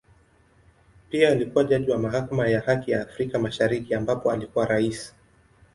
Pia 1.09 1.29
alikua 1.29 1.63
jaji 1.63 1.91
wa 1.91 1.97
Mahakama 1.99 2.47
ya 2.47 2.61
Haki 2.61 2.91
ya 2.91 3.01
Afrika 3.01 3.39
Mashariki 3.39 3.93
ambapo 3.95 4.31
alikuwa 4.31 4.65
Rais. 4.65 5.13